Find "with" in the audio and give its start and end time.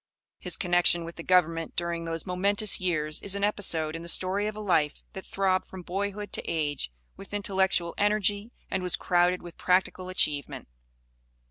1.05-1.17, 7.15-7.35, 9.43-9.59